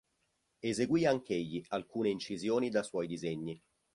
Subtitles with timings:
[0.69, 3.61] Eseguì anch'egli alcune incisioni da suoi disegni.